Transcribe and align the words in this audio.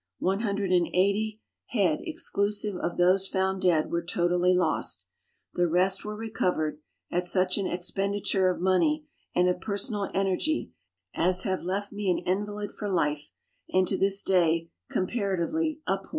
One 0.17 0.39
hundred 0.39 0.71
and 0.71 0.87
eighty 0.87 1.41
head 1.67 1.99
exclusive 2.01 2.75
of 2.75 2.97
those 2.97 3.27
found 3.27 3.61
dead 3.61 3.91
were 3.91 4.01
totally 4.03 4.55
lost. 4.55 5.05
The 5.53 5.67
rest 5.67 6.03
were 6.03 6.15
recovered, 6.15 6.79
at 7.11 7.23
such 7.23 7.55
an 7.59 7.67
expenditure 7.67 8.49
of 8.49 8.59
money 8.59 9.05
and 9.35 9.47
of 9.47 9.61
personal 9.61 10.09
energy, 10.11 10.71
as 11.13 11.43
have 11.43 11.61
left 11.63 11.91
me 11.91 12.09
an 12.09 12.17
invalid 12.17 12.71
for 12.71 12.89
life, 12.89 13.29
and 13.69 13.87
to 13.89 13.95
this 13.95 14.23
day 14.23 14.71
comparatively 14.89 15.81
a 15.85 15.97
poor 15.99 16.03
man. 16.05 16.09